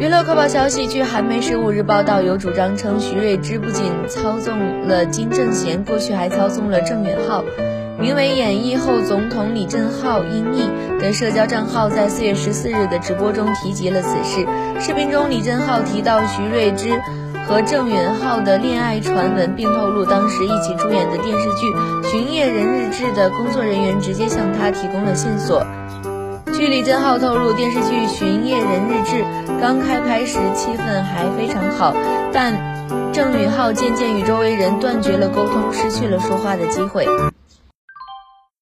[0.00, 7.42] 娱乐快报消息：据韩媒十五日报道，有主张称徐睿知不仅操纵了金正贤，过去还操纵了郑允浩。
[7.98, 10.70] 名为“演艺后总统李正浩音译”
[11.02, 14.46] 的社交账号在四月十四日的直播中提及了此事。
[14.78, 17.02] 视频中，李正浩提到徐睿知
[17.48, 21.72] 和郑允浩的恋爱传闻，并透露当时一起出演的电视剧
[22.08, 25.66] 《巡夜人日志》的工作人员直接向他提供了线索。
[26.52, 28.82] 据李正浩透露，电视剧《巡夜人》
[29.60, 31.92] 刚开拍时气氛还非常好，
[32.32, 32.54] 但
[33.12, 37.06] 郑允浩渐渐与周围人断绝了沟通，失去了说话的机会。